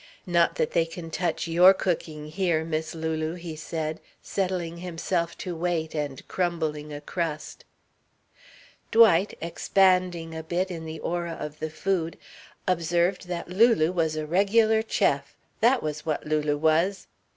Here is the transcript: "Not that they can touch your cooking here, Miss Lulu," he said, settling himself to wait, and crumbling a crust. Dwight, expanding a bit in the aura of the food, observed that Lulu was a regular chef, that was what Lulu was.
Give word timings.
"Not 0.25 0.55
that 0.55 0.71
they 0.71 0.87
can 0.87 1.11
touch 1.11 1.47
your 1.47 1.75
cooking 1.75 2.25
here, 2.25 2.65
Miss 2.65 2.95
Lulu," 2.95 3.35
he 3.35 3.55
said, 3.55 3.99
settling 4.19 4.77
himself 4.77 5.37
to 5.37 5.55
wait, 5.55 5.93
and 5.93 6.27
crumbling 6.27 6.91
a 6.91 6.99
crust. 6.99 7.65
Dwight, 8.89 9.37
expanding 9.41 10.33
a 10.33 10.41
bit 10.41 10.71
in 10.71 10.85
the 10.85 10.97
aura 11.01 11.33
of 11.39 11.59
the 11.59 11.69
food, 11.69 12.17
observed 12.67 13.27
that 13.27 13.49
Lulu 13.49 13.91
was 13.91 14.15
a 14.15 14.25
regular 14.25 14.81
chef, 14.87 15.37
that 15.59 15.83
was 15.83 16.03
what 16.03 16.25
Lulu 16.25 16.57
was. 16.57 17.05